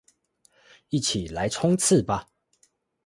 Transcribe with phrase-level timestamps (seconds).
[0.89, 2.27] 一起來衝刺吧